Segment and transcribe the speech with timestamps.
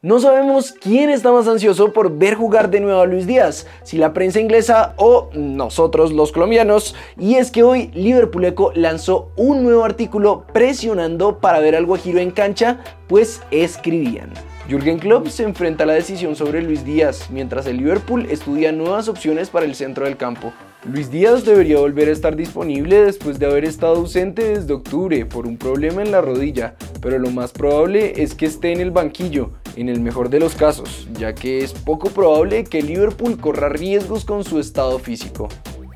[0.00, 3.98] No sabemos quién está más ansioso por ver jugar de nuevo a Luis Díaz, si
[3.98, 9.64] la prensa inglesa o nosotros los colombianos, y es que hoy Liverpool Eco lanzó un
[9.64, 14.30] nuevo artículo presionando para ver al Guajiro en cancha, pues escribían.
[14.68, 19.08] Jürgen Klopp se enfrenta a la decisión sobre Luis Díaz, mientras el Liverpool estudia nuevas
[19.08, 20.52] opciones para el centro del campo.
[20.84, 25.48] Luis Díaz debería volver a estar disponible después de haber estado ausente desde octubre por
[25.48, 29.50] un problema en la rodilla, pero lo más probable es que esté en el banquillo,
[29.78, 34.24] en el mejor de los casos, ya que es poco probable que Liverpool corra riesgos
[34.24, 35.48] con su estado físico.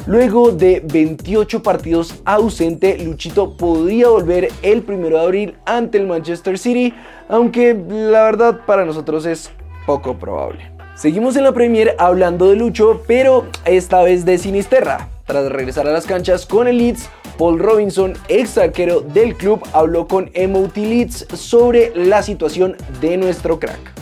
[0.06, 6.58] Luego de 28 partidos ausente, Luchito podría volver el 1 de abril ante el Manchester
[6.58, 6.92] City,
[7.28, 9.50] aunque la verdad para nosotros es
[9.86, 10.72] poco probable.
[10.94, 15.08] Seguimos en la Premier hablando de Lucho, pero esta vez de Sinisterra.
[15.24, 20.06] Tras regresar a las canchas con el Leeds, Paul Robinson, ex arquero del club, habló
[20.06, 23.92] con MOT Leeds sobre la situación de nuestro crack.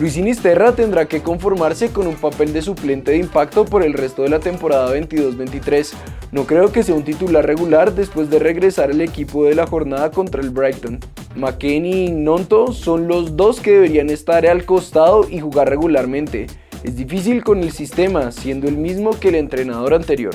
[0.00, 4.22] Luis Sinisterra tendrá que conformarse con un papel de suplente de impacto por el resto
[4.22, 5.92] de la temporada 22-23.
[6.32, 10.10] No creo que sea un titular regular después de regresar al equipo de la jornada
[10.10, 10.98] contra el Brighton.
[11.36, 16.46] McKenny y Nonto son los dos que deberían estar al costado y jugar regularmente.
[16.84, 20.34] Es difícil con el sistema, siendo el mismo que el entrenador anterior.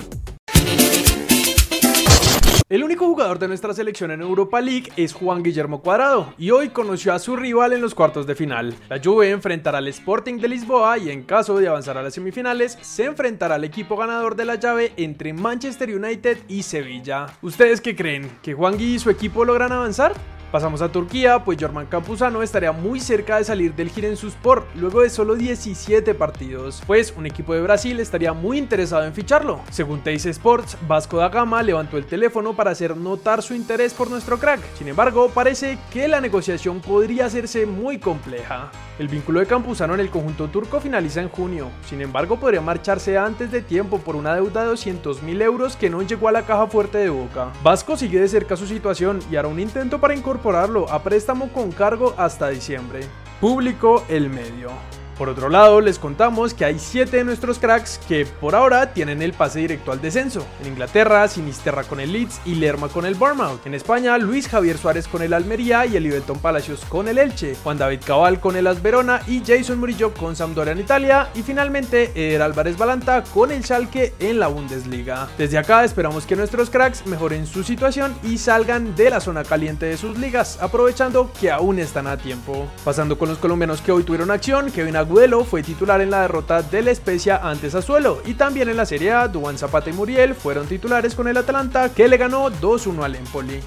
[2.69, 6.67] El único jugador de nuestra selección en Europa League es Juan Guillermo Cuadrado y hoy
[6.67, 8.75] conoció a su rival en los cuartos de final.
[8.89, 12.77] La Juve enfrentará al Sporting de Lisboa y en caso de avanzar a las semifinales
[12.81, 17.27] se enfrentará al equipo ganador de la llave entre Manchester United y Sevilla.
[17.41, 18.29] ¿Ustedes qué creen?
[18.43, 20.11] ¿Que Juan Gui y su equipo logran avanzar?
[20.52, 25.09] Pasamos a Turquía, pues Jorman Campuzano estaría muy cerca de salir del Giresunspor luego de
[25.09, 29.59] solo 17 partidos, pues un equipo de Brasil estaría muy interesado en ficharlo.
[29.72, 34.09] Según Teis Sports, Vasco da Gama levantó el teléfono para hacer notar su interés por
[34.09, 34.62] nuestro crack.
[34.78, 38.72] Sin embargo, parece que la negociación podría hacerse muy compleja.
[39.00, 43.16] El vínculo de Campuzano en el conjunto turco finaliza en junio, sin embargo podría marcharse
[43.16, 46.48] antes de tiempo por una deuda de 200 mil euros que no llegó a la
[46.48, 47.52] caja fuerte de Boca.
[47.62, 51.72] Vasco sigue de cerca su situación y hará un intento para incorporarlo a préstamo con
[51.72, 53.02] cargo hasta diciembre.
[53.40, 54.72] Público El Medio.
[55.17, 59.23] Por otro lado, les contamos que hay 7 de nuestros cracks que por ahora tienen
[59.23, 60.45] el pase directo al descenso.
[60.61, 63.66] En Inglaterra, Sinisterra con el Leeds y Lerma con el Bournemouth.
[63.66, 67.56] En España, Luis Javier Suárez con el Almería y el Ibelton Palacios con el Elche.
[67.63, 71.29] Juan David Cabal con el Asverona y Jason Murillo con Sampdoria en Italia.
[71.33, 75.27] Y finalmente, Eder Álvarez Balanta con el Schalke en la Bundesliga.
[75.38, 79.88] Desde acá esperamos que nuestros cracks mejoren su situación y salgan de la zona caliente
[79.88, 82.67] de sus ligas, aprovechando que aún están a tiempo.
[82.83, 86.62] Pasando con los colombianos que hoy tuvieron acción, Kevin Agudelo fue titular en la derrota
[86.62, 90.68] del Especia ante Sassuolo y también en la Serie A, Duan Zapata y Muriel fueron
[90.68, 93.62] titulares con el Atalanta que le ganó 2-1 al Empoli.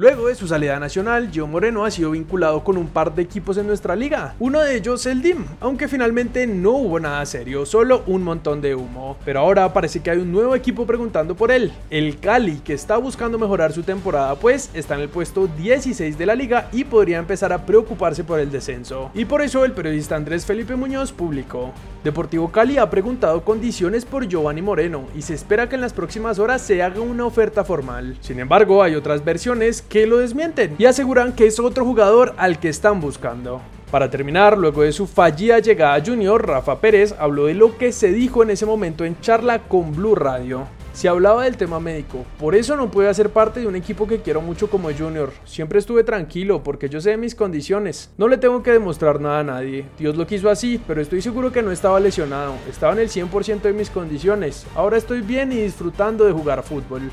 [0.00, 3.58] Luego de su salida nacional, Gio Moreno ha sido vinculado con un par de equipos
[3.58, 8.02] en nuestra liga, uno de ellos el DIM, aunque finalmente no hubo nada serio, solo
[8.06, 9.18] un montón de humo.
[9.26, 12.96] Pero ahora parece que hay un nuevo equipo preguntando por él, el Cali, que está
[12.96, 17.18] buscando mejorar su temporada, pues está en el puesto 16 de la liga y podría
[17.18, 19.10] empezar a preocuparse por el descenso.
[19.12, 24.26] Y por eso el periodista Andrés Felipe Muñoz publicó, Deportivo Cali ha preguntado condiciones por
[24.26, 28.16] Giovanni Moreno y se espera que en las próximas horas se haga una oferta formal.
[28.22, 32.58] Sin embargo, hay otras versiones que lo desmienten y aseguran que es otro jugador al
[32.58, 33.60] que están buscando.
[33.90, 37.92] Para terminar, luego de su fallida llegada a Junior, Rafa Pérez habló de lo que
[37.92, 40.79] se dijo en ese momento en charla con Blue Radio.
[40.92, 44.20] Se hablaba del tema médico, por eso no pude hacer parte de un equipo que
[44.20, 45.32] quiero mucho como Junior.
[45.44, 48.10] Siempre estuve tranquilo porque yo sé de mis condiciones.
[48.18, 49.86] No le tengo que demostrar nada a nadie.
[49.98, 52.54] Dios lo quiso así, pero estoy seguro que no estaba lesionado.
[52.68, 54.66] Estaba en el 100% de mis condiciones.
[54.74, 57.10] Ahora estoy bien y disfrutando de jugar fútbol.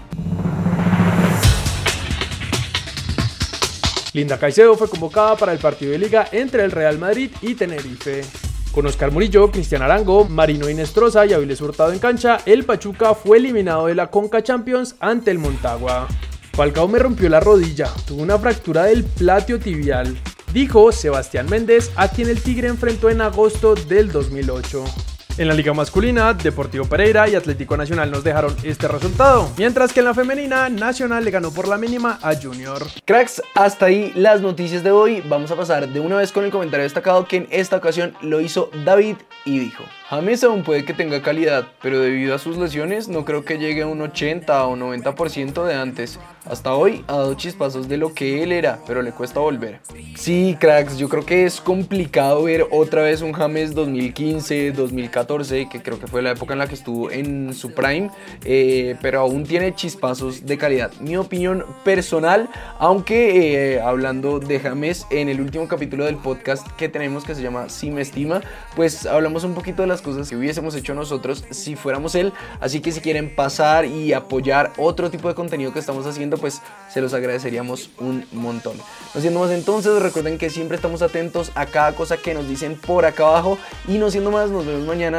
[4.13, 8.46] Linda Caicedo fue convocada para el partido de liga entre el Real Madrid y Tenerife.
[8.77, 13.37] Con Oscar Murillo, Cristian Arango, Marino Inestrosa y Aviles Hurtado en cancha, el Pachuca fue
[13.37, 16.07] eliminado de la Conca Champions ante el Montagua.
[16.53, 20.15] Falcao me rompió la rodilla, tuvo una fractura del platio tibial,
[20.53, 25.06] dijo Sebastián Méndez, a quien el Tigre enfrentó en agosto del 2008.
[25.39, 29.99] En la liga masculina, Deportivo Pereira y Atlético Nacional nos dejaron este resultado, mientras que
[29.99, 32.81] en la femenina, Nacional le ganó por la mínima a Junior.
[33.05, 35.21] Cracks, hasta ahí las noticias de hoy.
[35.29, 38.41] Vamos a pasar de una vez con el comentario destacado que en esta ocasión lo
[38.41, 39.83] hizo David y dijo.
[40.09, 43.83] James aún puede que tenga calidad, pero debido a sus lesiones no creo que llegue
[43.83, 46.17] a un 80 o 90% de antes.
[46.45, 49.81] Hasta hoy ha dado chispazos de lo que él era, pero le cuesta volver.
[50.15, 55.69] Sí, cracks, yo creo que es complicado ver otra vez un James 2015, 2014 2014,
[55.69, 58.09] que creo que fue la época en la que estuvo en su prime,
[58.45, 60.91] eh, pero aún tiene chispazos de calidad.
[60.99, 66.89] Mi opinión personal, aunque eh, hablando de James, en el último capítulo del podcast que
[66.89, 68.41] tenemos que se llama Si me estima,
[68.75, 72.79] pues hablamos un poquito de las cosas que hubiésemos hecho nosotros si fuéramos él, así
[72.79, 77.01] que si quieren pasar y apoyar otro tipo de contenido que estamos haciendo, pues se
[77.01, 78.77] los agradeceríamos un montón.
[79.13, 82.75] No siendo más entonces, recuerden que siempre estamos atentos a cada cosa que nos dicen
[82.75, 83.57] por acá abajo
[83.87, 85.16] y no siendo más, nos vemos mañana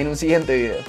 [0.00, 0.88] en un siguiente video.